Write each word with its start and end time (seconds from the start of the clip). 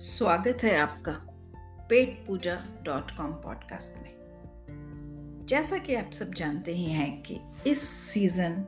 स्वागत 0.00 0.58
है 0.62 0.76
आपका 0.76 1.12
Pet 1.88 2.26
Puja 2.26 2.66
dot 2.82 3.10
com 3.10 3.32
podcast 3.32 4.02
में। 4.02 5.46
जैसा 5.46 5.78
कि 5.78 5.94
आप 5.94 6.10
सब 6.12 6.34
जानते 6.34 6.72
ही 6.72 6.84
हैं 6.84 7.22
कि 7.22 7.40
इस 7.66 7.88
सीज़न 7.88 8.64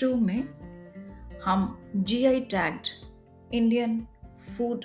टू 0.00 0.14
में 0.14 0.48
हम 1.44 1.90
G 1.96 2.26
I 2.26 2.40
tagged 2.40 2.88
Indian 3.54 4.06
food 4.24 4.84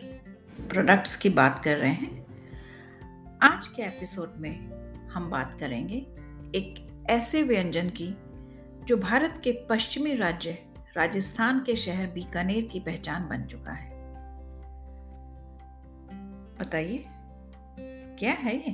products 0.69 1.17
की 1.17 1.29
बात 1.29 1.61
कर 1.63 1.77
रहे 1.77 1.91
हैं। 1.91 2.25
आज 3.41 3.67
के 3.67 3.81
एपिसोड 3.81 4.33
में 4.37 4.59
हम 5.09 5.29
बात 5.29 5.57
करेंगे 5.59 5.97
एक 6.55 7.05
ऐसे 7.09 7.43
व्यंजन 7.43 7.89
की 7.89 8.17
जो 8.85 8.97
भारत 8.97 9.41
के 9.43 9.51
पश्चिमी 9.69 10.15
राज्य, 10.15 10.57
राजस्थान 10.97 11.59
के 11.59 11.75
शहर 11.75 12.07
बीकानेर 12.07 12.69
की 12.71 12.79
पहचान 12.79 13.29
बन 13.29 13.43
चुका 13.43 13.71
है। 13.71 13.98
बताइए, 16.59 17.05
क्या 18.19 18.31
है 18.31 18.55
ये? 18.55 18.71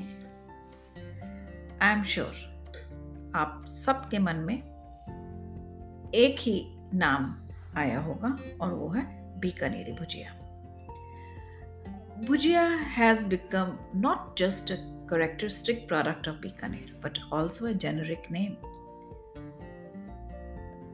आई 1.82 1.94
एम 1.94 2.04
श्योर 2.04 3.32
आप 3.36 3.66
सबके 3.68 4.20
मन 4.20 4.36
में 4.36 4.56
एक 6.16 6.40
ही 6.40 6.78
नाम 6.94 7.50
आया 7.78 8.00
होगा 8.00 8.38
और 8.62 8.74
वो 8.74 8.90
है 8.90 9.04
Bikaneri 9.40 9.92
bhujia. 9.92 10.34
Bhujia 12.28 12.64
has 12.68 13.26
become 13.26 13.78
not 13.96 14.40
just 14.40 14.72
a 14.72 14.76
characteristic 15.10 15.88
product 15.88 16.28
of 16.28 16.36
Bikaner 16.36 17.00
but 17.04 17.20
also 17.34 17.68
a 17.68 17.72
generic 17.72 18.32
name 18.32 18.54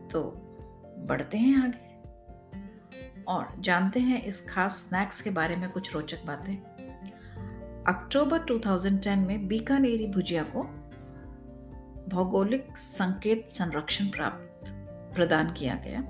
तो 0.10 0.24
बढ़ते 1.08 1.38
हैं 1.38 1.58
आगे। 1.58 1.90
और 3.24 3.54
जानते 3.60 4.00
हैं 4.00 4.22
इस 4.22 4.50
खास 4.50 4.76
स्नैक्स 4.90 5.22
के 5.22 5.30
बारे 5.30 5.56
में 5.56 5.70
कुछ 5.70 5.94
रोचक 5.94 6.26
बातें। 6.26 6.71
अक्टूबर 7.88 8.40
2010 8.40 9.18
में 9.18 9.48
बीकानेरी 9.48 10.08
भुजिया 10.08 10.44
को 10.44 10.64
भौगोलिक 12.10 12.78
संकेत 12.78 13.48
संरक्षण 13.50 14.06
प्राप्त 14.06 14.72
प्रदान 15.16 15.52
किया 15.54 15.76
गया। 15.86 16.02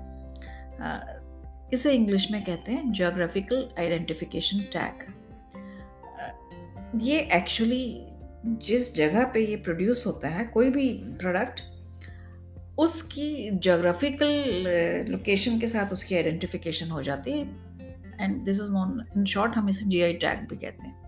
इसे 1.72 1.92
इंग्लिश 1.92 2.30
में 2.30 2.42
कहते 2.44 2.72
हैं 2.72 2.92
जोग्राफिकल 2.92 3.68
आइडेंटिफिकेशन 3.78 4.60
टैग 4.72 5.06
ये 7.02 7.20
एक्चुअली 7.32 8.06
जिस 8.46 8.94
जगह 8.96 9.24
पे 9.24 9.44
ये 9.46 9.56
प्रोड्यूस 9.56 10.06
होता 10.06 10.28
है, 10.28 10.44
कोई 10.44 10.70
भी 10.70 10.88
प्रोडक्ट 11.20 11.60
उसकी 12.78 13.50
जोग्राफिकल 13.50 14.30
लोकेशन 15.08 15.58
के 15.60 15.68
साथ 15.68 15.92
उसकी 15.92 16.14
आइडेंटिफिकेशन 16.14 16.90
हो 16.90 17.02
जाती 17.02 17.32
है। 17.32 17.44
And 18.20 18.44
this 18.44 18.60
is 18.60 18.72
known 18.72 19.04
in 19.16 19.24
short 19.24 19.56
हम 19.56 19.68
इसे 19.68 19.84
जीआई 19.86 20.12
टैग 20.14 20.48
भी 20.48 20.56
कहते 20.56 20.86
हैं। 20.86 21.01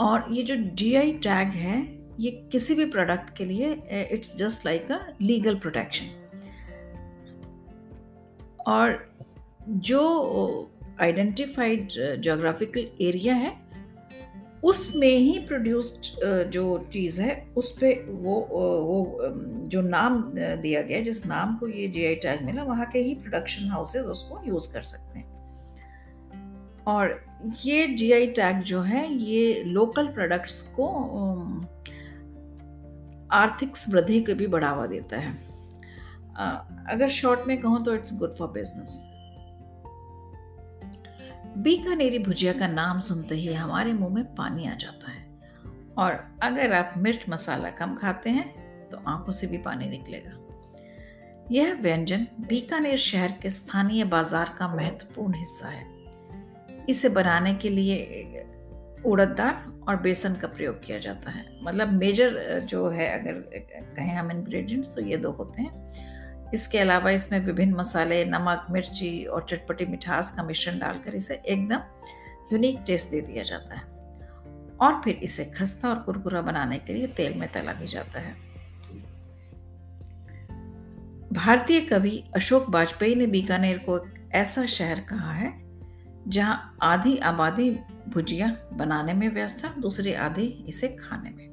और 0.00 0.26
ये 0.30 0.42
जो 0.42 0.56
जीआई 0.56 1.12
टैग 1.22 1.48
है, 1.56 1.76
ये 2.20 2.30
किसी 2.52 2.74
भी 2.74 2.84
प्रोडक्ट 2.86 3.36
के 3.36 3.44
लिए 3.44 3.72
it's 4.12 4.36
just 4.36 4.66
like 4.66 4.92
a 4.92 4.98
legal 5.22 5.54
protection 5.58 6.06
और 8.66 8.98
जो 9.68 10.70
आइडेंटिफाइड 11.00 11.88
जोग्राफिकल 12.22 12.86
एरिया 13.00 13.34
है, 13.34 13.52
उसमें 14.64 15.08
ही 15.08 15.38
प्रोड्यूस्ड 15.38 16.50
जो 16.50 16.78
चीज़ 16.92 17.20
है, 17.22 17.34
उस 17.56 17.70
पर 17.72 18.04
वो 18.22 18.34
वो 18.82 19.32
जो 19.68 19.82
नाम 19.82 20.22
दिया 20.32 20.82
गया 20.82 21.00
जिस 21.00 21.24
नाम 21.26 21.56
को 21.56 21.68
ये 21.68 21.86
जीआई 21.88 22.14
टैग 22.16 22.42
मिला, 22.46 22.62
वहाँ 22.64 22.86
के 22.86 22.98
ही 22.98 23.14
प्रोडक्शन 23.14 23.70
हाउसेज 23.70 24.04
उसको 24.06 24.42
यूज़ 24.46 24.72
कर 24.72 24.82
सकते 24.82 25.18
हैं। 25.18 25.26
और 26.86 27.27
ये 27.64 27.86
जीआई 27.88 28.26
टैग 28.26 28.62
जो 28.62 28.80
है, 28.82 29.12
ये 29.12 29.62
लोकल 29.64 30.06
प्रोडक्ट्स 30.08 30.60
को 30.78 30.86
आर्थिक 33.32 33.76
समृद्धि 33.76 34.20
को 34.20 34.34
भी 34.34 34.46
बढ़ावा 34.46 34.86
देता 34.86 35.16
है। 35.16 35.32
अगर 36.88 37.08
शॉर्ट 37.10 37.46
में 37.46 37.60
कहूँ 37.60 37.84
तो 37.84 37.94
it's 37.94 38.18
good 38.18 38.36
for 38.36 38.48
business 38.48 39.04
Bikaneri 41.58 42.18
bhujia 42.18 42.52
का 42.52 42.66
नाम 42.66 43.00
सुनते 43.00 43.34
ही 43.34 43.52
हमारे 43.54 43.92
मुँह 43.92 44.14
में 44.14 44.24
पानी 44.34 44.66
आ 44.66 44.74
जाता 44.74 45.10
है। 45.10 45.26
और 45.98 46.12
अगर 46.42 46.72
आप 46.72 46.94
मिर्च 46.96 47.24
मसाला 47.28 47.70
कम 47.70 47.94
खाते 47.94 48.30
हैं 48.30 48.48
तो 48.90 48.98
आँखों 49.08 49.32
से 49.32 49.46
भी 49.46 49.58
पानी 49.58 49.88
निकलेगा। 49.88 50.32
यह 51.50 51.74
व्यंजन 51.74 52.26
बीकानेर 52.40 52.98
शहर 52.98 53.32
के 53.42 53.50
स्थानीय 53.50 54.04
बाज़ार 54.06 54.54
का 54.58 54.68
महत्वपूर्ण 54.68 55.34
हिस्सा 55.34 55.68
है। 55.68 55.97
इसे 56.88 57.08
बनाने 57.08 57.54
के 57.54 57.68
लिए 57.68 58.44
उड़द 59.06 59.28
दाल 59.28 59.80
और 59.88 59.96
बेसन 59.96 60.34
का 60.34 60.48
प्रयोग 60.48 60.84
किया 60.84 60.98
जाता 60.98 61.30
है। 61.30 61.64
मतलब 61.64 61.92
मेजर 61.92 62.60
जो 62.60 62.88
है 62.88 63.20
अगर 63.20 63.32
कहें 63.96 64.14
हम 64.14 64.30
इंग्रेडिएंट्स 64.30 64.94
तो 64.94 65.00
ये 65.00 65.16
दो 65.16 65.30
होते 65.30 65.62
हैं। 65.62 66.52
इसके 66.52 66.78
अलावा 66.78 67.10
इसमें 67.10 67.40
विभिन्न 67.40 67.74
मसाले, 67.74 68.24
नमक, 68.24 68.66
मिर्ची 68.70 69.24
और 69.24 69.46
चटपटी 69.50 69.86
मिठास 69.86 70.34
का 70.36 70.42
मिश्रण 70.42 70.78
डालकर 70.78 71.14
इसे 71.14 71.34
एकदम 71.34 71.80
यूनिक 72.52 72.78
टेस्ट 72.86 73.10
दे 73.10 73.20
दिया 73.20 73.42
जाता 73.42 73.74
है। 73.74 73.82
और 74.76 75.02
फिर 75.04 75.14
इसे 75.14 75.44
खस्ता 75.44 75.88
और 75.88 75.98
कुरकुरा 75.98 76.40
बनाने 76.40 76.78
के 76.78 76.94
लिए 76.94 77.06
तेल 77.06 77.34
में 77.34 77.52
तला 77.52 77.72
भी 77.72 77.86
जाता 77.86 78.20
है। 78.20 78.34
भारतीय 81.32 81.80
कवि 81.80 82.24
अशोक 82.36 82.66
वाजपेयी 82.70 83.14
ने 83.14 83.26
बीकानेर 83.26 83.78
को 83.78 83.96
एक 83.96 84.30
ऐसा 84.32 84.66
शहर 84.66 85.00
कहा 85.00 85.32
है 85.32 85.67
जहाँ 86.28 86.76
आधी 86.82 87.18
आबादी 87.18 87.78
भुजिया 88.08 88.56
बनाने 88.72 89.12
में 89.12 89.28
व्यस्त 89.28 89.64
है 89.64 89.80
दूसरी 89.80 90.12
आधी 90.12 90.64
इसे 90.68 90.88
खाने 90.88 91.30
में। 91.30 91.48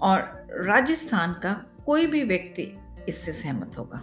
और 0.00 0.46
राजस्थान 0.50 1.32
का 1.32 1.66
कोई 1.86 2.06
भी 2.06 2.24
व्यक्ति 2.24 2.78
इससे 3.08 3.32
सहमत 3.32 3.78
होगा। 3.78 4.02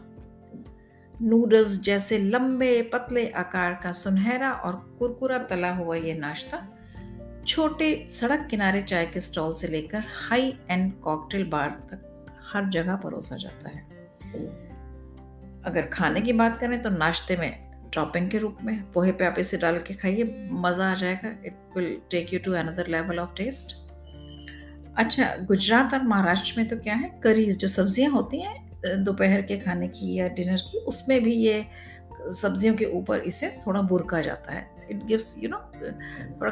नूडल्स 1.21 1.81
जैसे 1.81 2.17
लंबे 2.17 2.81
पतले 2.81 3.29
आकार 3.29 3.79
का 3.83 3.91
सुनहरा 3.91 4.51
और 4.51 4.95
कुरकुरा 4.99 5.37
तला 5.37 5.73
हुआ 5.73 5.95
यह 5.95 6.15
नाश्ता, 6.15 6.67
छोटे 7.47 8.07
सड़क 8.09 8.47
किनारे 8.51 8.83
चाय 8.83 9.05
के 9.05 9.19
स्टॉल 9.19 9.53
से 9.53 9.67
लेकर 9.67 10.03
हाई 10.29 10.59
एंड 10.69 10.93
कॉकटेल 10.93 11.43
बार 11.43 11.69
तक 11.69 12.25
हर 12.53 12.69
जगह 12.69 12.95
परोसा 12.95 13.35
जाता 13.35 13.69
है। 13.69 13.81
अगर 15.61 15.81
खाने 15.81 16.21
की 16.21 16.33
बात 16.33 16.59
करें 16.59 16.83
तो 16.83 16.89
नाश्ते 16.89 17.37
में 17.37 17.70
टॉपिंग 17.93 18.29
के 18.31 18.37
रूप 18.37 18.57
में, 18.63 18.81
पोहे 18.93 19.11
पे 19.11 19.25
आप 19.25 19.35
इसे 19.39 19.57
डाल 19.57 19.77
के 19.79 19.93
खाइए, 19.93 20.23
मज़ा 20.51 20.91
आ 20.91 20.95
जाएगा। 20.95 21.29
It 21.45 21.77
will 21.77 21.95
take 22.11 22.33
you 22.33 22.39
to 22.39 22.53
another 22.55 22.87
level 22.87 23.19
of 23.19 23.35
taste 23.37 23.75
अच्छा 24.97 25.35
गुजरात 25.47 25.93
और 25.93 26.03
महाराष्ट्र 26.03 26.53
में 26.57 26.67
तो 26.69 26.77
क्या 26.77 26.95
है 26.95 27.09
करीज 27.23 27.57
जो 27.57 27.67
सब्ज़ियाँ 27.69 28.11
होती 28.11 28.41
हैं 28.41 29.03
दोपहर 29.03 29.41
के 29.41 29.57
खाने 29.57 29.87
की 29.87 30.13
या 30.13 30.27
डिनर 30.29 30.61
की, 30.61 30.77
उसमें 30.79 31.21
भी 31.23 31.33
ये 31.33 31.65
सब्जियों 32.31 32.75
के 32.75 32.85
ऊपर 32.93 33.19
इसे 33.21 33.47
थोड़ा 33.65 33.81
बुरका 33.83 34.21
जाता 34.21 34.53
है। 34.53 34.65
इट 34.91 35.05
गिव्स 35.05 35.35
यू 35.39 35.49
नो 35.49 35.57
थोड़ा 36.31 36.51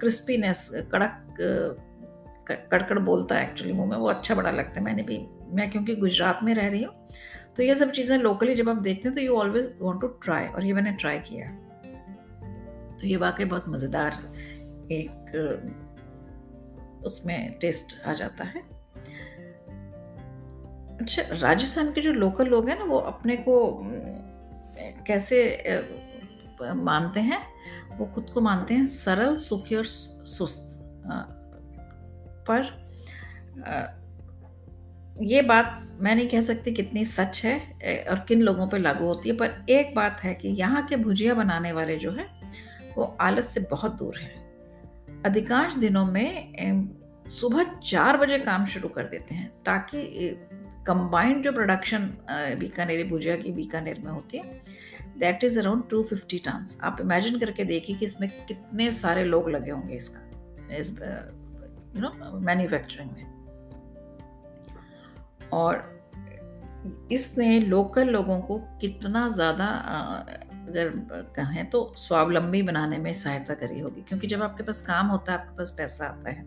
क्रिस्पीनेस 0.00 0.68
कड़क 0.92 1.36
कड़कड़ 2.70 2.98
बोलता 2.98 3.34
है 3.34 3.44
एक्चुअली 3.44 3.72
मुँह 3.72 3.88
में, 3.88 3.96
वो 3.96 4.08
अच्छा 4.08 4.34
बड़ा 4.34 4.50
लगता 4.50 4.78
है। 4.78 4.84
मैंने 4.84 5.02
भी, 5.02 5.18
मैं 5.52 5.70
क्योंकि 5.70 5.94
गुजरात 5.96 6.40
में 6.44 6.54
रह 6.54 6.68
रही 6.68 6.82
हूँ 6.82 6.94
तो 7.56 7.62
ये 7.62 7.74
सब 7.74 7.90
चीज़ें 7.90 8.16
लोकली 8.18 8.54
जब 8.54 8.68
आप 8.68 8.76
देखते 8.76 9.08
हैं 9.08 9.14
तो 9.14 9.20
you 9.20 9.36
always 9.36 9.74
want 9.80 10.00
to 10.00 10.08
try 10.24 10.46
और 10.46 10.64
ये 10.64 10.72
मैंने 10.72 10.92
ट्राई 10.92 11.18
किया 11.20 11.48
तो 12.96 13.06
ये 13.06 13.16
वाकई 13.16 13.44
बहुत 13.44 13.68
मज़ेदार 13.68 14.12
एक 14.92 15.10
उसमें 17.04 17.58
टेस्ट 17.60 18.06
आ 18.06 18.12
जाता 18.12 18.44
है। 18.44 18.62
अच्छा 21.00 21.22
राजस्थान 21.32 21.92
के 21.92 22.00
जो 22.00 22.12
लोकल 22.12 22.46
लोग 22.46 22.68
हैं 22.68 22.78
ना, 22.78 22.84
वो 22.84 22.98
अपने 22.98 23.36
को 23.38 23.80
कैसे 25.06 25.38
मानते 26.62 27.20
हैं? 27.20 27.40
वो 27.98 28.06
खुद 28.06 28.30
को 28.30 28.40
मानते 28.40 28.74
हैं 28.74 28.86
सरल, 28.86 29.36
सुखी 29.38 29.74
और 29.74 29.84
सुस्त 29.84 30.78
पर 32.48 32.62
ये 35.20 35.40
बात 35.42 35.80
मैं 36.00 36.14
नहीं 36.14 36.28
कह 36.28 36.40
सकती 36.42 36.72
कितनी 36.72 37.04
सच 37.04 37.40
है 37.44 37.56
और 38.10 38.24
किन 38.28 38.42
लोगों 38.42 38.66
पर 38.68 38.78
लागू 38.78 39.06
होती 39.06 39.28
है, 39.28 39.34
पर 39.36 39.66
एक 39.70 39.94
बात 39.94 40.20
है 40.22 40.34
कि 40.34 40.48
यहाँ 40.50 40.86
के 40.86 40.96
भुजिया 40.96 41.34
बनाने 41.34 41.72
वाले 41.72 41.96
जो 41.96 42.10
है, 42.10 42.26
वो 42.96 43.16
आलत 43.20 43.44
से 43.44 43.60
बहुत 43.70 43.96
दूर 43.98 44.18
है। 44.18 44.32
अधिकांश 45.24 45.74
दिनों 45.74 46.04
में 46.06 46.88
सुबह 47.30 47.74
चार 47.82 48.16
बजे 48.16 48.38
काम 48.38 48.66
शुरू 48.66 48.88
कर 48.88 49.04
देते 49.04 49.34
हैं, 49.34 49.48
ताकि 49.66 50.36
कंबाइंड 50.86 51.42
जो 51.44 51.52
प्रोडक्शन 51.52 52.10
बीकानेरी 52.60 53.04
भुजिया 53.04 53.36
की 53.36 53.52
बीकानेर 53.52 54.00
में 54.04 54.10
होती 54.12 54.38
है 54.38 54.60
that 55.18 55.44
is 55.44 55.58
around 55.60 55.82
two 55.90 56.02
fifty 56.02 56.38
tons 56.38 56.78
आप 56.84 57.00
इमेजिन 57.00 57.38
करके 57.38 57.64
देखिए 57.64 57.96
कि 57.96 58.04
इसमें 58.04 58.28
कितने 58.48 58.90
सारे 58.92 59.24
लोग 59.24 59.50
लगे 59.50 59.70
होंगे 59.70 59.94
इसका, 59.94 60.20
इस 60.76 60.98
यू 61.96 62.00
नो 62.00 62.38
मैन्युफैक्चरिंग 62.40 63.10
में। 63.10 63.29
और 65.52 65.88
इसने 67.12 67.58
लोकल 67.60 68.08
लोगों 68.08 68.40
को 68.40 68.58
कितना 68.80 69.28
ज़्यादा 69.28 69.66
अगर 70.68 70.88
कहें 71.36 71.68
तो 71.70 71.92
स्वावलंबी 71.96 72.62
बनाने 72.62 72.98
में 72.98 73.12
सहायता 73.14 73.54
करी 73.54 73.80
होगी। 73.80 74.00
क्योंकि 74.00 74.26
जब 74.26 74.42
आपके 74.42 74.62
पास 74.62 74.82
काम 74.82 75.06
होता 75.06 75.32
है, 75.32 75.38
आपके 75.38 75.56
पास 75.56 75.74
पैसा 75.78 76.06
आता 76.06 76.30
है। 76.30 76.44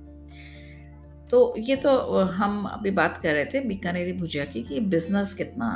तो 1.30 1.56
ये 1.58 1.76
तो 1.76 2.20
हम 2.24 2.64
अभी 2.66 2.92
बात 2.92 3.20
कर 3.24 3.34
रहे 3.34 3.46
थे 3.46 3.60
बीकानेरी 3.60 4.14
भुजिया 4.14 4.46
की 4.46 4.64
कि 4.64 4.80
बिज़नेस 4.80 5.34
कितना 5.34 5.70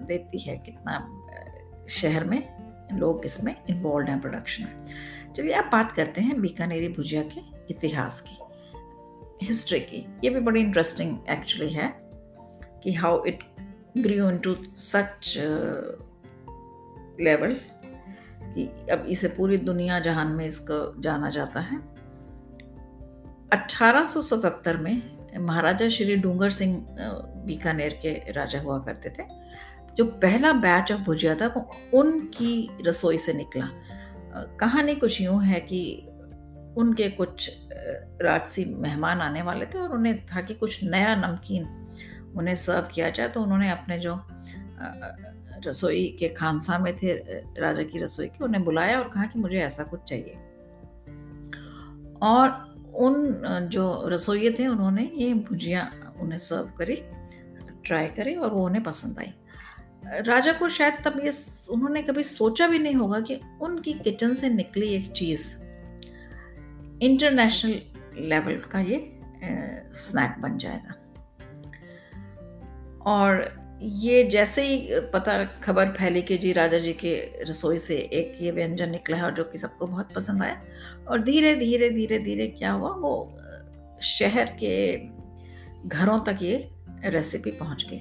देती 0.00 0.38
है, 0.38 0.56
कितना 0.56 1.86
शहर 1.90 2.24
में 2.24 2.42
लोग 2.92 3.24
इसमें 3.24 3.54
इन्वॉल्व 3.70 4.08
हैं 4.08 4.20
प्रोडक्शन 4.20 4.64
में। 4.64 5.32
चलिए 5.34 5.52
आप 5.52 5.68
बात 5.72 5.92
करते 5.92 6.20
हैं 6.20 6.40
बीकानेरी 6.40 6.88
भुजिया 6.88 7.22
के 7.24 7.40
इतिहास 7.70 8.20
की 8.20 9.46
हिस्ट्री 9.46 9.80
की। 9.80 10.06
ये 10.24 10.30
भी 10.30 10.40
बड़ी 10.40 10.60
इंटरेस्टिंग 10.60 11.16
एक्चुअली 11.30 11.72
है। 11.72 11.88
कि 12.86 12.92
how 12.92 13.24
it 13.24 13.38
grew 13.98 14.28
into 14.38 14.54
such 14.76 15.34
level 17.20 17.54
कि 18.42 18.66
अब 18.92 19.04
इसे 19.08 19.28
पूरी 19.28 19.56
दुनिया 19.56 19.98
जहान 20.00 20.26
में 20.26 20.46
इसको 20.46 21.00
जाना 21.02 21.30
जाता 21.30 21.60
है। 21.60 21.78
1877 23.52 24.76
में 24.76 25.02
महाराजा 25.38 25.88
श्री 25.88 26.16
डूंगर 26.16 26.50
सिंह 26.50 26.86
बीकानेर 27.46 27.98
के 28.02 28.32
राजा 28.32 28.60
हुआ 28.60 28.78
करते 28.78 29.10
थे। 29.10 29.24
जो 29.94 30.04
पहला 30.04 30.52
बैच 30.52 30.92
ऑफ़ 30.92 31.00
भुजिया 31.00 31.34
था, 31.34 31.46
वो 31.46 31.70
उनकी 31.94 32.70
रसोई 32.86 33.18
से 33.18 33.32
निकला। 33.32 33.68
कहानी 34.60 34.94
कुछ 34.94 35.20
यूँ 35.20 35.42
है 35.44 35.60
कि 35.60 36.08
उनके 36.78 37.08
कुछ 37.08 37.50
राजसी 38.22 38.64
मेहमान 38.64 39.20
आने 39.20 39.42
वाले 39.42 39.66
थे 39.66 39.78
और 39.78 39.92
उन्हें 39.92 40.26
था 40.26 40.40
कि 40.40 40.54
कुछ 40.54 40.84
नया 40.84 41.14
नमकीन 41.14 41.64
उन्हें 42.36 42.54
सर्व 42.56 42.88
किया 42.94 43.10
जाए 43.10 43.28
तो 43.28 43.42
उन्होंने 43.42 43.70
अपने 43.70 43.98
जो 43.98 44.20
रसोई 45.66 46.04
के 46.20 46.28
खानसा 46.28 46.78
में 46.78 46.96
थे, 46.96 47.12
राजा 47.60 47.82
की 47.82 47.98
रसोई 47.98 48.26
की, 48.26 48.44
उन्हें 48.44 48.64
बुलाया 48.64 48.98
और 48.98 49.08
कहा 49.08 49.24
कि 49.24 49.38
मुझे 49.38 49.58
ऐसा 49.58 49.84
कुछ 49.84 50.00
चाहिए। 50.00 50.34
और 52.22 52.48
उन 52.96 53.68
जो 53.72 54.08
रसोई 54.08 54.50
थे, 54.50 54.66
उन्होंने 54.66 55.10
ये 55.14 55.32
भुजिया 55.34 55.90
उन्हें 56.20 56.38
सर्व 56.38 56.70
करी 56.78 56.96
ट्राई 57.84 58.06
करी 58.06 58.34
और 58.34 58.50
वो 58.50 58.64
उन्हें 58.66 58.82
पसंद 58.84 59.18
आई। 59.18 59.32
राजा 60.22 60.52
को 60.52 60.68
शायद 60.68 60.94
तब 61.04 61.20
ये 61.24 61.30
उन्होंने 61.72 62.02
कभी 62.02 62.22
सोचा 62.22 62.66
भी 62.68 62.78
नहीं 62.78 62.94
होगा 62.94 63.20
कि 63.20 63.40
उनकी 63.60 63.92
किचन 63.94 64.34
से 64.34 64.48
निकली 64.48 64.88
एक 64.88 65.10
चीज़ 65.12 65.48
इंटरनेशनल 67.02 67.80
लेवल 68.28 68.60
का 68.72 68.80
ये 68.80 68.98
स्नैक 69.96 70.40
बन 70.42 70.58
जाएगा। 70.58 70.94
और 73.06 73.56
ये 73.82 74.24
जैसे 74.24 74.62
ही 74.62 74.88
पता 74.90 75.44
खबर 75.44 75.88
फैली 75.88 76.22
कि 76.22 76.38
जी 76.38 76.52
राजा 76.52 76.78
जी 76.78 76.92
के 76.92 77.14
रसोई 77.42 77.78
से 77.78 77.96
एक 77.96 78.38
ये 78.42 78.50
व्यंजन 78.50 78.90
निकला 78.90 79.16
है 79.16 79.22
और 79.22 79.34
जो 79.34 79.44
कि 79.44 79.58
सबको 79.58 79.86
बहुत 79.86 80.12
पसंद 80.14 80.42
आया, 80.42 80.62
और 81.08 81.22
धीरे 81.22 81.54
धीरे 81.54 81.90
धीरे 81.90 82.18
धीरे 82.18 82.46
क्या 82.46 82.72
हुआ, 82.72 82.90
वो 82.90 83.38
शहर 84.02 84.56
के 84.62 84.96
घरों 85.88 86.18
तक 86.20 86.38
ये 86.42 86.70
रेसिपी 87.04 87.50
पहुँच 87.50 87.86
गई। 87.90 88.00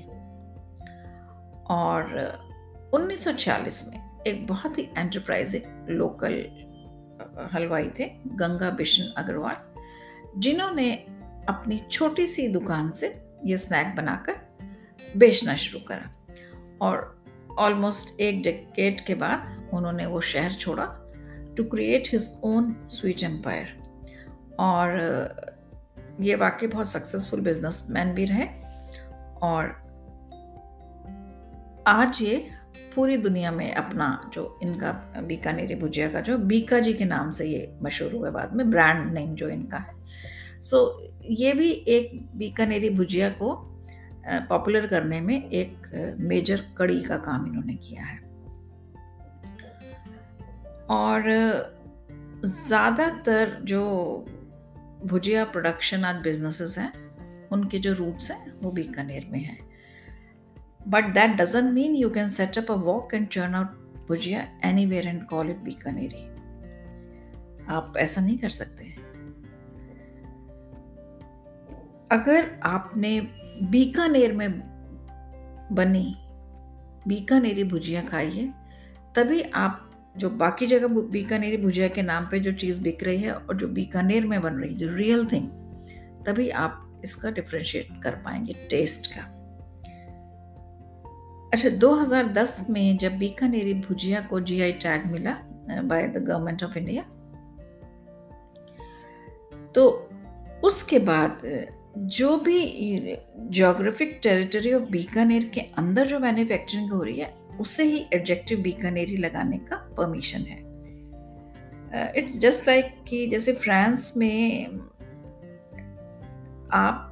और 1.69 2.17
1946 2.93 3.83
में 3.87 4.23
एक 4.27 4.47
बहुत 4.47 4.77
ही 4.77 4.87
एंटरप्राइजिंग 4.97 5.89
लोकल 5.89 6.33
हलवाई 7.53 7.89
थे, 7.99 8.05
गंगा 8.27 8.69
बिशन 8.69 9.13
अग्रवाल, 9.17 9.55
जिन्होंने 10.37 10.91
अपनी 11.49 11.81
छोटी 11.91 12.27
सी 12.27 12.47
दुकान 12.47 12.91
से 12.91 13.21
ये 13.45 13.57
स्नैक 13.57 13.95
बनाकर 13.95 14.33
बेचना 15.15 15.55
शुरू 15.55 15.79
करा। 15.87 16.09
और 16.81 17.23
ऑलमोस्ट 17.59 18.19
एक 18.19 18.41
डेकेड 18.43 19.05
के 19.05 19.15
बाद 19.15 19.69
उन्होंने 19.73 20.05
वो 20.05 20.21
शहर 20.21 20.51
छोड़ा 20.51 20.85
to 21.57 21.63
create 21.63 22.07
his 22.11 22.41
own 22.43 22.75
sweet 22.91 23.23
empire 23.23 23.77
और 24.59 24.89
ये 26.21 26.35
वाकई 26.35 26.67
बहुत 26.67 26.89
सक्सेसफुल 26.89 27.41
बिजनेसमैन 27.41 28.13
भी 28.13 28.25
रहे। 28.25 28.47
और 29.41 29.85
आज 31.87 32.21
ये 32.21 32.49
पूरी 32.95 33.17
दुनिया 33.17 33.51
में 33.51 33.73
अपना 33.73 34.31
जो 34.33 34.59
इनका 34.63 34.91
बीकानेरी 35.17 35.75
भुजिया 35.75 36.07
का 36.07 36.21
जो 36.21 36.37
बीका 36.37 36.79
जी 36.79 36.93
के 36.93 37.05
नाम 37.05 37.31
से 37.31 37.45
ये 37.45 37.75
मशहूर 37.81 38.13
हुआ 38.13 38.29
बाद 38.29 38.55
में 38.55 38.69
ब्रांड 38.71 39.13
नेम 39.13 39.35
जो 39.35 39.49
इनका 39.49 39.77
है। 39.77 39.93
सो 40.61 40.77
so, 40.77 41.11
ये 41.29 41.53
भी 41.53 41.71
एक 41.71 42.29
बीकानेरी 42.35 42.89
भुजिया 42.89 43.29
को 43.29 43.74
पॉपुलर 44.27 44.87
करने 44.87 45.21
में 45.21 45.49
एक 45.49 46.15
मेजर 46.19 46.63
कड़ी 46.77 47.01
का 47.01 47.17
काम 47.17 47.45
इन्होंने 47.47 47.73
किया 47.73 48.03
है। 48.03 48.19
और 50.89 51.23
ज़्यादातर 52.45 53.57
जो 53.63 53.81
भुजिया 55.05 55.45
प्रोडक्शन 55.45 56.05
आज 56.05 56.15
बिजनेसेस 56.15 56.77
हैं, 56.77 56.91
उनके 57.49 57.79
जो 57.79 57.93
रूट्स 57.93 58.31
हैं, 58.31 58.59
वो 58.61 58.71
बीकानेर 58.71 59.27
में 59.31 59.39
हैं। 59.39 59.59
But 60.87 61.05
that 61.05 61.29
doesn't 61.29 61.73
mean 61.73 61.95
you 61.95 62.09
can 62.09 62.27
set 62.27 62.57
up 62.57 62.69
a 62.69 62.77
wok 62.83 63.17
and 63.17 63.31
churn 63.37 63.55
out 63.55 63.81
bhujia 64.07 64.47
anywhere 64.85 65.07
and 65.07 65.25
call 65.25 65.49
it 65.49 65.57
Bikaneri. 65.57 66.23
आप 67.65 67.93
ऐसा 67.97 68.21
नहीं 68.21 68.37
कर 68.37 68.49
सकते। 68.49 68.85
अगर 72.11 72.59
आपने 72.63 73.19
बीकानेर 73.63 74.33
में 74.33 74.51
बनी, 75.71 76.15
बीकानेरी 77.07 77.63
भुजिया 77.63 78.01
खाइए। 78.01 78.51
तभी 79.15 79.41
आप 79.41 79.81
जो 80.17 80.29
बाकी 80.29 80.67
जगह 80.67 80.87
बीकानेरी 80.87 81.57
भुजिया 81.57 81.87
के 81.87 82.01
नाम 82.01 82.25
पे 82.25 82.39
जो 82.39 82.51
चीज़ 82.51 82.83
बिक 82.83 83.03
रही 83.03 83.21
है 83.21 83.33
और 83.33 83.57
जो 83.57 83.67
बीकानेर 83.67 84.25
में 84.25 84.41
बन 84.41 84.53
रही 84.53 84.69
है, 84.69 84.77
जो 84.77 84.93
रियल 84.95 85.25
थिंग 85.25 85.47
तभी 86.25 86.49
आप 86.49 87.01
इसका 87.03 87.31
डिफ्रेंशिएट 87.31 87.87
कर 88.03 88.15
पाएँगे 88.15 88.53
टेस्ट 88.69 89.11
का। 89.13 89.21
अच्छा 91.53 91.69
2010 91.69 92.65
में 92.69 92.97
जब 92.97 93.17
बीकानेरी 93.17 93.73
भुजिया 93.73 94.21
को 94.21 94.39
जीआई 94.39 94.71
टैग 94.71 95.05
मिला 95.05 95.37
by 95.81 96.07
the 96.07 96.23
government 96.23 96.63
of 96.63 96.77
India 96.77 97.03
तो 99.75 100.09
उसके 100.63 100.99
बाद 100.99 101.41
जो 101.97 102.37
भी 102.37 102.57
जोग्राफिक 103.37 104.19
टेरिटरी 104.23 104.73
ऑफ़ 104.73 104.83
बीकानेर 104.83 105.51
के 105.53 105.61
अंदर 105.61 106.07
जो 106.07 106.19
मैन्युफैक्चरिंग 106.19 106.91
हो 106.91 107.03
रही 107.03 107.19
है 107.19 107.33
उसे 107.59 107.83
ही 107.83 108.05
एडजेक्टिव 108.13 108.59
बीकानेरी 108.59 109.17
लगाने 109.17 109.57
का 109.57 109.75
परमिशन 109.97 110.39
है। 110.39 110.65
इट्स 112.17 112.37
जस्ट 112.37 112.67
लाइक 112.67 112.85
कि 113.07 113.27
जैसे 113.27 113.53
फ्रांस 113.53 114.13
में 114.17 114.67
आप 116.71 117.11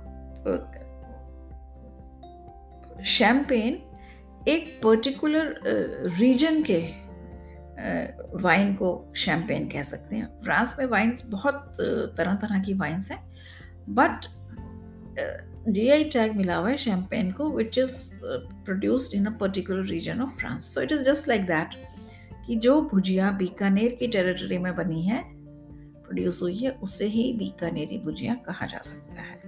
शैम्पेन 3.05 3.81
एक 4.47 4.79
पर्टिकुलर 4.83 5.59
रीजन 6.19 6.61
uh, 6.61 6.67
के 6.67 6.79
वाइन 8.37 8.71
uh, 8.71 8.77
को 8.77 9.13
शैम्पेन 9.15 9.67
कह 9.67 9.83
सकते 9.83 10.15
हैं। 10.15 10.41
फ्रांस 10.43 10.75
में 10.79 10.85
वाइन्स 10.85 11.25
बहुत 11.25 11.55
uh, 11.55 12.17
तरह 12.17 12.35
तरह 12.35 12.59
की 12.59 12.73
वाइन्स 12.73 13.11
हैं 13.11 13.23
बट 13.89 14.25
जी 15.17 15.87
आई 15.89 16.03
टैग 16.03 16.35
मिला 16.35 16.55
हुआ 16.55 16.69
है 16.69 16.77
शैम्पेन 16.77 17.31
को 17.31 17.49
which 17.49 17.77
is 17.77 17.97
produced 18.65 19.15
in 19.15 19.25
a 19.25 19.37
particular 19.37 19.85
region 19.85 20.21
of 20.21 20.29
France 20.29 20.73
so 20.75 20.81
it 20.81 20.91
is 20.91 21.03
just 21.03 21.27
like 21.27 21.45
that 21.45 21.75
कि 22.47 22.55
जो 22.55 22.81
भुजिया 22.81 23.31
बीकानेर 23.31 23.95
की 23.99 24.07
टेरिटरी 24.07 24.57
में 24.57 24.75
बनी 24.75 25.03
है 25.03 25.23
प्रोड्यूस 26.03 26.41
हुई 26.41 26.55
है, 26.57 26.71
उसे 26.71 27.05
ही 27.05 27.33
बीकानेरी 27.33 27.97
भुजिया 27.97 28.33
कहा 28.35 28.65
जा 28.65 28.81
सकता 28.83 29.21
है। 29.21 29.41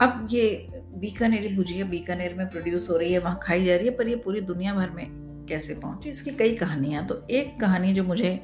अब 0.00 0.26
ये 0.30 0.73
बीकानेरी 1.04 1.48
भुजिया 1.56 1.86
बीकानेर 1.86 2.34
में 2.34 2.48
प्रोड्यूस 2.50 2.88
हो 2.90 2.96
रही 2.96 3.12
है, 3.12 3.18
वहाँ 3.20 3.38
खाई 3.42 3.64
जा 3.64 3.76
रही 3.76 3.86
है, 3.86 3.94
पर 3.94 4.08
ये 4.08 4.16
पूरी 4.18 4.40
दुनिया 4.42 4.74
भर 4.74 4.90
में 4.90 5.06
कैसे 5.48 5.74
पहुँची? 5.76 6.08
इसकी 6.10 6.30
कई 6.32 6.54
कहानियाँ 6.56 7.06
तो 7.06 7.26
एक 7.30 7.58
कहानी 7.60 7.92
जो 7.94 8.04
मुझे 8.04 8.40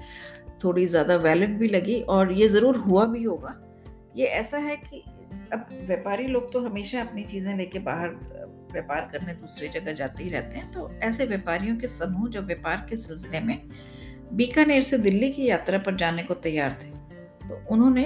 थोड़ी 0.65 0.87
ज़्यादा 0.87 1.17
वैलिड 1.19 1.59
भी 1.59 1.69
लगी 1.69 2.01
और 2.09 2.33
ये 2.33 2.49
ज़रूर 2.49 2.77
हुआ 2.79 3.05
भी 3.07 3.23
होगा। 3.23 3.55
ये 4.17 4.27
ऐसा 4.27 4.59
है 4.59 4.77
कि 4.79 5.03
अब 5.53 5.67
व्यापारी 5.87 6.27
लोग 6.27 6.53
तो 6.53 6.61
हमेशा 6.61 7.01
अपनी 7.01 7.23
चीज़ें 7.25 7.57
लेके 7.57 7.79
बाहर, 7.81 8.09
व्यापार 8.73 9.09
करने 9.13 9.35
दूसरी 9.35 9.69
जगह 9.71 9.93
जाते 9.95 10.25
ही 10.25 10.31
रहते 10.31 10.59
हैं। 10.59 10.71
तो 10.73 10.91
ऐसे 11.03 11.27
व्यापारियों 11.27 11.77
के 11.77 11.87
समूह 11.89 12.29
जब 12.31 12.47
व्यापार 12.47 12.87
के 12.91 12.97
सिलसिले 12.99 13.41
में 13.41 13.59
बीकानेर 14.33 14.83
से 14.83 14.99
दिल्ली 15.01 15.31
की 15.31 15.49
यात्रा 15.49 15.79
पर 15.79 15.97
जाने 15.97 16.23
को 16.23 16.35
तैयार 16.43 16.79
थे 16.83 16.91
तो 17.49 17.65
उन्होंने 17.71 18.03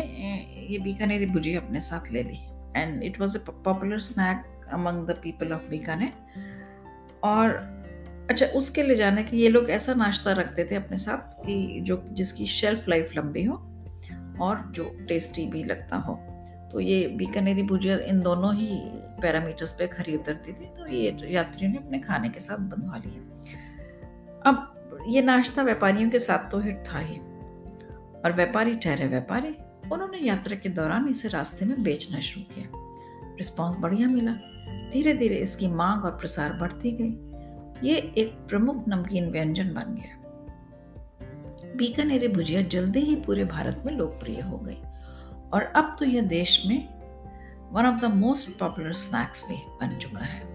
ये 0.68 0.78
बीकानेरी 0.78 1.26
भुजिया 1.26 1.60
अपने 1.60 1.80
साथ 1.82 2.12
ले 2.12 2.22
ली। 2.22 2.38
And 2.76 3.02
it 3.02 3.20
was 3.20 3.36
a 3.38 3.40
popular 3.68 4.00
snack 4.06 4.44
among 4.72 5.04
the 5.08 5.16
people 5.22 5.52
of 5.56 5.70
Bikaner 5.70 6.12
और 7.24 7.48
अच्छा 8.30 8.46
उसके 8.56 8.82
ले 8.82 8.94
जाने 8.96 9.22
के, 9.22 9.36
ये 9.36 9.48
लोग 9.48 9.70
ऐसा 9.70 9.94
नाश्ता 9.94 10.32
रखते 10.32 10.64
थे 10.64 10.74
अपने 10.74 10.98
साथ 10.98 11.44
कि 11.46 11.80
जो, 11.80 12.02
जिसकी 12.12 12.46
शेल्फ 12.46 12.88
लाइफ 12.88 13.10
लंबी 13.16 13.44
हो 13.44 13.54
और 14.40 14.62
जो 14.70 14.84
टेस्टी 15.08 15.46
भी 15.46 15.62
लगता 15.64 15.96
हो। 15.96 16.14
तो 16.72 16.80
ये 16.80 17.06
बीकानेरी 17.08 17.62
भुजिया 17.62 17.96
इन 17.98 18.20
दोनों 18.20 18.54
ही 18.54 18.68
पैरामीटर्स 19.22 19.72
पे 19.72 19.86
खरी 19.86 20.16
उतरती 20.16 20.52
थी 20.52 20.66
तो 20.76 20.86
ये 20.86 21.16
यात्रियों 21.32 21.72
ने 21.72 21.78
अपने 21.78 21.98
खाने 21.98 22.28
के 22.28 22.40
साथ 22.40 22.58
बनवा 22.70 22.96
लिया। 22.96 23.20
अब 24.46 25.04
ये 25.08 25.22
नाश्ता 25.22 25.62
व्यापारियों 25.62 26.10
के 26.10 26.18
साथ 26.18 26.50
तो 26.50 26.58
हिट 26.58 26.82
था 26.92 26.98
ही, 26.98 27.18
और 28.24 28.32
व्यापारी 28.36 28.74
ठहरे, 28.76 29.06
व्यापारी 29.06 29.54
उन्होंने 29.94 30.18
यात्रा 30.18 30.56
के 30.56 30.68
दौरान 30.68 31.08
इसे 31.08 31.28
रास्ते 31.28 31.64
में 31.64 31.82
बेचना 31.82 32.20
शुरू 32.20 32.54
किया। 32.54 32.68
रिस्पॉन्स 33.38 33.76
बढ़िया 33.78 34.08
मिला। 34.08 34.32
धीरे 34.92 35.14
धीरे 35.14 35.36
इसकी 35.36 35.66
मांग 35.66 36.04
और 36.04 36.10
प्रसार 36.10 36.52
बढ़ती 36.52 36.92
गई। 37.00 37.34
ये 37.88 37.96
एक 37.96 38.32
प्रमुख 38.48 38.84
नमकीन 38.88 39.30
व्यंजन 39.30 39.74
बन 39.74 39.94
गया। 39.94 40.20
बीकानेरी 41.76 42.28
भुजिया 42.28 42.62
जल्दी 42.62 43.00
ही 43.00 43.16
पूरे 43.16 43.44
भारत 43.44 43.82
में 43.86 43.92
लोकप्रिय 43.92 44.40
हो 44.40 44.58
गई। 44.58 44.78
और 45.52 45.62
अब 45.62 45.96
तो 45.98 46.04
यह 46.04 46.22
देश 46.22 46.62
में 46.66 46.88
one 47.72 47.86
of 47.86 48.00
the 48.00 48.04
most 48.04 48.58
popular 48.58 48.94
snacks 48.94 49.48
भी 49.48 49.54
बन 49.54 49.98
चुका 49.98 50.18
है। 50.18 50.54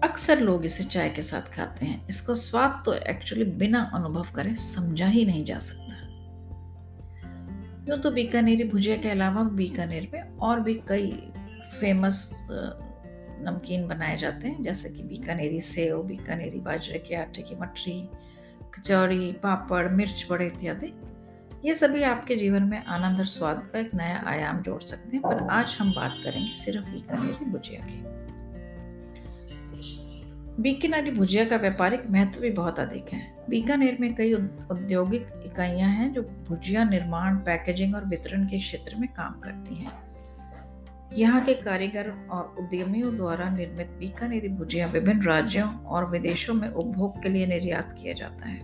अक्सर 0.00 0.40
लोग 0.40 0.64
इसे 0.64 0.84
चाय 0.84 1.10
के 1.10 1.22
साथ 1.22 1.54
खाते 1.54 1.86
हैं। 1.86 2.08
इसका 2.08 2.34
स्वाद 2.34 2.82
तो 2.86 2.92
एक्चुअली 2.94 3.44
बिना 3.44 3.90
अनुभव 3.94 4.26
करे 4.36 4.54
समझा 4.54 5.06
ही 5.06 5.24
नहीं 5.24 5.44
जा 5.44 5.58
सकता। 5.58 5.81
यूँ 7.88 7.98
तो 7.98 8.10
बीकानेरी, 8.10 8.64
भुजिया 8.64 8.96
के 8.96 9.08
अलावा 9.10 9.42
बीकानेर 9.42 10.08
में 10.14 10.36
और 10.38 10.60
भी 10.60 10.74
कई 10.88 11.10
फ़ेमस 11.80 12.48
नमकीन 13.44 13.88
बनाए 13.88 14.16
जाते 14.16 14.48
हैं, 14.48 14.62
जैसे 14.62 14.88
कि 14.88 15.02
बीकानेरी 15.02 15.60
सेव, 15.60 16.02
बीकानेरी 16.02 16.60
बाजरे 16.60 16.98
के 16.98 17.14
आटे 17.14 17.42
की 17.42 17.54
मठरी, 17.54 18.08
कचौड़ी, 18.74 19.32
पापड़, 19.32 19.88
मिर्च, 19.88 20.26
बड़े 20.30 20.46
इत्यादि। 20.46 20.92
ये 21.64 21.74
सभी 21.74 22.02
आपके 22.02 22.36
जीवन 22.36 22.62
में 22.62 22.84
आनंद 22.84 23.18
और 23.18 23.26
स्वाद 23.26 23.68
का 23.72 23.78
एक 23.78 23.94
नया 23.94 24.22
आयाम 24.26 24.62
जोड़ 24.62 24.82
सकते 24.82 25.16
हैं, 25.16 25.22
पर 25.22 25.48
आज 25.50 25.76
हम 25.78 25.92
बात 25.92 26.14
करेंगे 26.24 26.54
सिर्फ़ 26.54 26.90
बीकानेरी 26.90 27.44
भुजिया 27.44 27.86
की। 27.86 28.02
बीकानेरी 30.62 31.10
भुजिया 31.10 31.44
का 31.44 31.56
व्यापारिक 31.56 32.02
महत्व 32.10 32.40
भी 32.40 32.50
बहुत 32.50 32.80
अधिक 32.80 33.12
है। 33.12 33.31
बीकानेर 33.48 33.96
में 34.00 34.14
कई 34.14 34.32
औद्योगिक 34.32 35.42
इकाइयाँ 35.46 35.88
हैं 35.90 36.12
जो 36.12 36.22
भुजिया 36.48 36.84
निर्माण, 36.84 37.36
पैकेजिंग 37.36 37.94
और 37.94 38.04
वितरण 38.04 38.46
के 38.46 38.58
क्षेत्र 38.58 38.96
में 38.96 39.08
काम 39.08 39.40
करती 39.40 39.74
हैं। 39.74 39.92
यहाँ 41.12 41.44
के 41.44 41.54
कारीगर 41.54 42.10
और 42.30 42.54
उद्यमियों 42.58 43.16
द्वारा 43.16 43.48
निर्मित 43.50 43.88
बीकानेरी 43.98 44.48
भुजिया 44.48 44.86
विभिन्न 44.86 45.22
राज्यों 45.22 45.68
और 45.86 46.08
विदेशों 46.10 46.54
में 46.54 46.68
उपभोग 46.68 47.22
के 47.22 47.28
लिए 47.28 47.46
निर्यात 47.46 47.94
किया 47.98 48.14
जाता 48.14 48.48
है, 48.48 48.60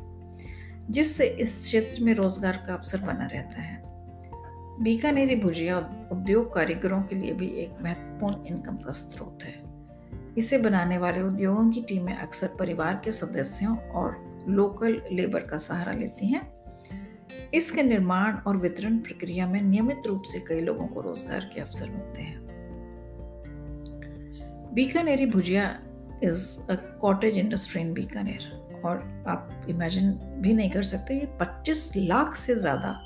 जिससे 0.91 1.27
इस 1.27 1.65
क्षेत्र 1.65 2.05
में 2.05 2.15
रोज़गार 2.15 2.63
का 2.67 2.75
अवसर 2.75 2.99
बना 2.99 3.27
रहता 3.27 3.61
है। 3.61 3.77
बीकानेरी 4.83 5.37
भुजिया 5.37 5.79
उद्योग 6.13 6.53
कारीगरों 6.55 7.03
के 7.03 7.17
लिए 7.17 7.33
भी 7.33 7.49
एक 7.57 7.83
महत्वपूर्ण 7.83 8.45
इनकम 8.47 8.77
का 8.77 8.93
स्रोत 8.93 9.43
है। 9.43 9.55
इसे 10.39 10.59
बनाने 10.59 10.99
वाले 10.99 11.23
उद्योगों 11.23 11.71
की 11.71 11.81
टीमें 11.81 12.15
अक्सर 12.17 12.57
परिवार 12.59 13.01
के 13.05 13.13
सदस्यों 13.13 13.77
और 13.77 14.28
लोकल 14.49 15.01
लेबर 15.13 15.41
का 15.41 15.59
सहारा 15.59 15.93
लेती 15.93 16.27
हैं। 16.27 16.43
इसके 17.55 17.83
निर्माण 17.83 18.37
और 18.39 18.57
वितरण 18.57 18.99
प्रक्रिया 18.99 19.47
में 19.47 19.61
नियमित 19.63 20.07
रूप 20.07 20.23
से 20.23 20.41
कई 20.49 20.61
लोगों 20.61 20.87
को 20.87 21.01
रोज़गार 21.01 21.51
के 21.55 21.61
अवसर 21.61 21.89
मिलते 21.89 22.23
हैं। 22.23 22.47
Bikaneri 24.75 25.27
bhujia 25.27 25.69
is 26.25 26.71
a 26.71 26.75
cottage 27.01 27.39
industry 27.39 27.81
in 27.83 27.93
Bikaner. 27.95 28.53
और 28.85 28.97
आप 29.29 29.67
इमेजिन 29.69 30.11
भी 30.43 30.53
नहीं 30.53 30.71
कर 30.71 30.83
सकते, 30.85 31.15
ये 31.15 31.29
25 31.41 31.93
लाख 31.97 32.35
से 32.37 32.55
ज़्यादा 32.55 32.99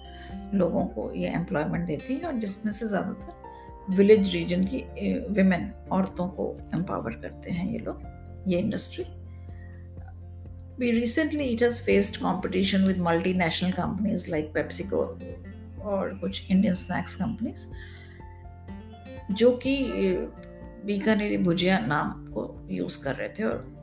लोगों 0.54 0.84
को 0.86 1.10
ये 1.12 1.28
एम्प्लॉयमेंट 1.28 1.86
देती 1.86 2.14
है 2.14 2.26
और 2.26 2.38
जिसमें 2.40 2.72
से 2.72 2.88
ज़्यादातर 2.88 3.94
विलेज 3.94 4.32
रीजन 4.34 4.64
की 4.64 4.78
विमेन 5.32 5.70
औरतों 5.92 6.28
को 6.28 6.56
एम्पावर 6.74 7.12
करते 7.12 7.50
हैं 7.50 7.70
ये 7.70 7.78
लोग, 7.78 8.02
ये 8.46 8.58
industry 8.58 9.04
recently 10.90 11.54
it 11.54 11.60
has 11.60 11.78
faced 11.78 12.20
competition 12.20 12.86
with 12.86 12.98
multinational 12.98 13.76
companies 13.76 14.28
like 14.28 14.52
PepsiCo 14.54 15.22
और 15.82 16.18
कुछ 16.18 16.50
इंडियन 16.50 16.74
स्नैक्स 16.74 17.14
कंपनीज़ 17.14 17.66
जो 19.34 19.52
कि 19.52 19.92
बीकानेरी 20.86 21.38
भुजिया 21.38 21.78
नाम 21.78 22.10
को 22.10 22.68
यूज़ 22.70 23.04
कर 23.04 23.14
रहे 23.14 23.28
थे 23.28 23.44
और 23.44 23.82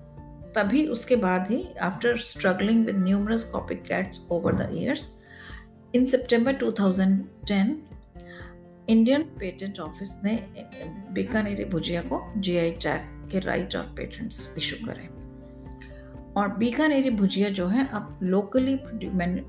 तभी 0.56 0.88
उसके 0.88 1.16
बाद 1.16 1.52
ही 1.52 1.74
after 1.82 2.18
struggling 2.18 2.86
with 2.86 3.04
numerous 3.04 3.44
copy 3.44 3.76
cats 3.76 4.28
over 4.32 4.54
the 4.54 4.70
years 4.74 5.10
in 5.96 6.06
September 6.06 6.54
2010 6.54 7.68
Indian 8.90 9.24
patent 9.24 9.80
office 9.80 10.22
ने 10.24 10.46
बीकानेरी 11.12 11.66
भुजिया 11.66 12.02
को 12.02 12.34
जीआई 12.38 12.72
टैग 12.72 13.32
के 13.32 13.40
राइट 13.40 13.76
और 13.76 13.84
पेटेंट्स 13.84 14.56
इशू 14.58 14.86
करे। 14.86 15.19
और 16.40 16.48
बीकानेरी 16.58 17.10
भुजिया 17.10 17.50
जो 17.50 17.68
है, 17.68 17.88
आप 17.88 18.20
locally 18.24 18.74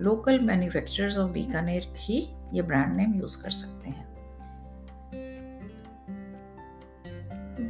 local 0.05 0.41
manufacturers 0.41 1.19
of 1.19 1.31
Bikaner 1.33 1.93
ही 1.97 2.17
ये 2.55 2.63
ब्रांड 2.63 2.95
नेम 2.95 3.15
यूज़ 3.15 3.43
कर 3.43 3.51
सकते 3.51 3.91
हैं। 3.91 4.09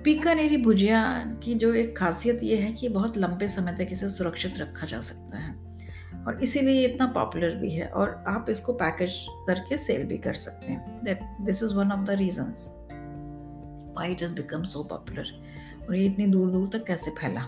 बीकानेरी 0.02 0.56
भुजिया 0.56 1.02
की 1.44 1.54
जो 1.54 1.72
एक 1.74 1.96
खासियत 1.96 2.40
ये 2.42 2.56
है 2.56 2.72
कि 2.72 2.88
बहुत 2.88 3.16
लंबे 3.18 3.48
समय 3.48 3.72
तक 3.72 3.88
इसे 3.92 4.08
सुरक्षित 4.08 4.58
रखा 4.58 4.86
जा 4.86 5.00
सकता 5.00 5.38
है 5.38 5.54
और 6.24 6.42
इसीलिए 6.42 6.74
ये 6.74 6.86
इतना 6.88 7.06
पॉपुलर 7.06 7.54
भी 7.54 7.70
है 7.70 7.88
और 7.88 8.24
आप 8.28 8.46
इसको 8.50 8.72
पैकेज 8.72 9.14
करके 9.46 9.78
सेल 9.78 10.06
भी 10.06 10.18
कर 10.18 10.34
सकते 10.34 10.72
हैं। 10.72 11.00
That 11.04 11.20
this 11.40 11.62
is 11.62 11.74
one 11.74 11.92
of 11.92 12.06
the 12.06 12.16
reasons 12.18 12.66
why 13.94 14.12
it 14.12 14.22
has 14.22 14.34
become 14.34 14.62
so 14.64 14.84
popular 14.84 15.32
और 15.88 15.96
ये 15.96 16.06
इतनी 16.06 16.26
दूर 16.26 16.50
दूर 16.50 16.68
तक 16.72 16.86
कैसे 16.86 17.10
फैला? 17.10 17.46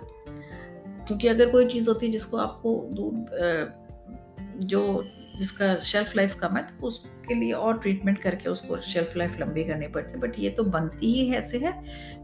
क्योंकि 1.07 1.29
अगर 1.29 1.51
कोई 1.51 1.67
चीज़ 1.69 1.89
होती 1.89 2.07
है 2.07 2.13
जिसको 2.13 2.37
आपको 2.39 2.75
दूर 2.93 3.81
जो 4.65 4.83
जिसका 5.39 5.75
शेल्फ 5.83 6.17
लाइफ 6.17 6.35
कम 6.35 6.57
है 6.57 6.63
तो 6.63 6.87
उसके 6.87 7.35
लिए 7.35 7.53
और 7.53 7.79
ट्रीटमेंट 7.79 8.19
करके 8.19 8.49
उसको 8.49 8.77
शेल्फ 8.85 9.17
लाइफ 9.17 9.39
लंबी 9.41 9.65
करनी 9.65 9.87
पड़ती 9.89 10.13
है। 10.13 10.19
बट 10.21 10.39
ये 10.39 10.51
तो 10.51 10.65
बनती 10.65 11.13
ही 11.13 11.35
ऐसे 11.35 11.59
है, 11.59 11.73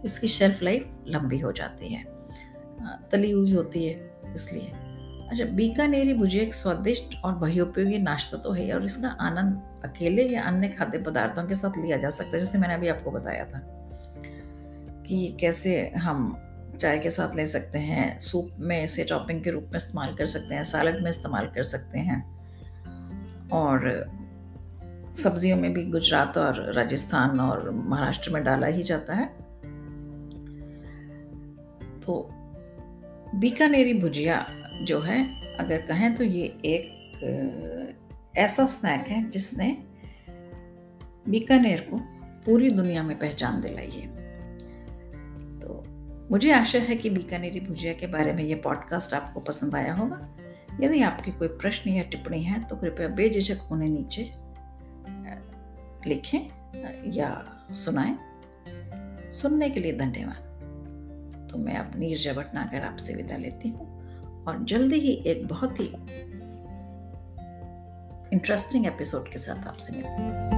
इसकी 0.05 0.29
शेल्फ 0.29 0.63
लाइफ 0.63 1.05
लंबी 1.09 1.39
हो 1.39 1.53
जाती 1.53 1.89
है। 1.89 2.05
तली 3.13 3.31
हुई 3.31 3.53
होती 3.53 3.87
है, 3.87 4.11
इसलिए। 4.35 4.73
अच्छा 5.29 5.45
बीकानेरी 5.57 6.15
भुजिया 6.15 6.43
एक 6.43 6.55
स्वादिष्ट 6.55 7.17
और 7.25 7.35
बहुपयोगी 7.35 7.99
नाश्ता 7.99 8.37
तो 8.37 8.53
है 8.53 8.73
और 8.75 8.85
इसका 8.85 9.09
आनंद 9.21 9.63
अकेले 9.85 10.23
या 10.25 10.43
अन्य 10.43 10.69
खाद्य 10.69 10.99
पदार्थों 10.99 11.45
के 11.45 11.55
साथ 11.55 11.79
लिया 11.79 11.97
जा 11.97 12.11
सकता 12.11 12.37
है, 12.37 12.39
जैसे 12.39 12.59
मैंने 12.59 12.75
अभी 12.75 12.89
आपको 12.89 13.11
बताया 13.11 13.45
था 13.45 13.61
कि 15.07 15.37
कैसे 15.41 15.81
हम 15.97 16.31
चाय 16.79 16.99
के 16.99 17.11
साथ 17.11 17.37
ले 17.37 17.47
सकते 17.47 17.79
हैं, 17.79 18.19
सूप 18.19 18.51
में 18.59 18.85
इसे 18.85 19.05
चॉपिंग 19.05 19.45
के 19.45 19.51
रूप 19.51 19.63
में 19.63 19.77
इस्तेमाल 19.77 20.15
कर 20.15 20.27
सकते 20.27 20.55
हैं, 20.55 20.65
सैलड 20.65 21.03
में 21.03 21.11
इस्तेमाल 21.11 21.47
कर 21.47 21.63
सकते 21.63 21.99
हैं। 21.99 22.39
और 23.49 23.89
सब्जियों 25.17 25.57
में 25.57 25.73
भी 25.73 25.85
गुजरात 25.85 26.39
और 26.39 26.73
राजस्थान 26.73 27.41
और 27.41 27.71
महाराष्ट्र 27.71 28.31
में 28.31 28.45
डाला 28.45 28.67
ही 28.67 28.83
जाता 28.83 29.15
है। 29.15 29.27
तो 32.01 32.29
बीकानेरी 33.35 33.95
भुजिया 33.95 34.47
जो 34.83 35.01
है, 35.01 35.25
अगर 35.57 35.81
कहें 35.81 36.15
तो 36.15 36.25
ये 36.25 36.45
एक 36.65 36.95
ऐसा 38.37 38.67
स्नैक 38.67 39.09
है 39.09 39.31
जिसने 39.31 39.85
बीकानेर 41.29 41.89
को 41.91 41.99
पूरी 42.47 42.71
दुनिया 42.71 43.03
में 43.03 43.19
पहचान 43.19 43.61
दिलाई 43.61 43.91
है। 43.91 44.18
मुझे 46.31 46.51
आशा 46.53 46.79
है 46.79 46.97
कि 46.97 47.11
बीकानेरी 47.11 47.61
भुजिया 47.61 47.93
के 47.93 48.07
बारे 48.07 48.33
में 48.33 48.45
ये 48.45 48.55
पॉडकास्ट 48.55 49.15
आपको 49.15 49.41
पसंद 49.41 49.75
आया 49.75 49.95
होगा। 49.95 50.19
यदि 50.81 51.03
आपके 51.03 51.31
कोई 51.31 51.49
प्रश्न 51.49 51.91
या 51.91 52.03
टिप्पणी 52.03 52.43
है 52.43 52.63
तो 52.65 52.77
कृपया 52.77 53.09
बेझिझक 53.09 53.73
उन्हें 53.73 53.89
नीचे 53.89 54.23
लिखें 56.09 56.41
या 57.13 57.31
सुनाएँ। 57.75 58.19
सुनने 59.33 59.71
के 59.71 59.81
लिए 59.81 59.93
धन्यवाद। 59.93 61.49
तो 61.51 61.59
मैं 61.59 61.77
अपनी 61.77 62.07
नीरजा 62.07 62.33
भटनागर 62.33 62.83
आपसे 62.83 63.15
विदा 63.15 63.37
लेती 63.37 63.69
हूँ, 63.69 63.87
और 64.45 64.65
जल्दी 64.65 64.97
ही 64.97 65.13
एक 65.27 65.47
बहुत 65.49 65.81
ही 65.81 65.87
इंटरेस्टिंग 68.33 68.87
एपिसोड 68.87 69.29
के 69.29 69.39
साथ 69.39 69.67
आपसे 69.69 69.93
मिलती 69.93 70.23
हूँ। 70.23 70.58